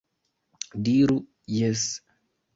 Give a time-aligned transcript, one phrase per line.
[0.87, 1.19] Diru
[1.59, 1.85] "jes!"